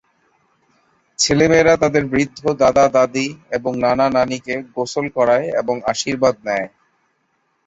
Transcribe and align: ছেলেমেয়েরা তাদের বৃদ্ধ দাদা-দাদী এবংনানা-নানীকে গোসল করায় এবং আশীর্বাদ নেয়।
ছেলেমেয়েরা 1.19 1.73
তাদের 1.77 2.03
বৃদ্ধ 2.05 2.39
দাদা-দাদী 2.61 3.25
এবংনানা-নানীকে 3.51 4.55
গোসল 4.75 5.05
করায় 5.17 5.47
এবং 5.61 5.75
আশীর্বাদ 5.91 6.35
নেয়। 6.45 6.67